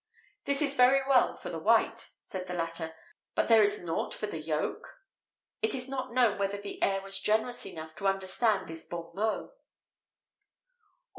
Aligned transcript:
"This 0.45 0.63
is 0.63 0.73
very 0.73 1.07
well 1.07 1.35
for 1.37 1.51
the 1.51 1.59
white," 1.59 2.09
said 2.23 2.47
the 2.47 2.55
latter, 2.55 2.95
"but 3.35 3.51
is 3.51 3.75
there 3.77 3.85
nought 3.85 4.15
for 4.15 4.25
the 4.25 4.39
yolk?"[XVIII 4.39 4.81
70] 4.81 4.97
It 5.61 5.75
is 5.75 5.87
not 5.89 6.11
known 6.11 6.39
whether 6.39 6.59
the 6.59 6.81
heir 6.81 7.03
was 7.03 7.19
generous 7.19 7.67
enough 7.67 7.93
to 7.97 8.07
understand 8.07 8.67
this 8.67 8.83
bon 8.83 9.11
mot. 9.13 9.51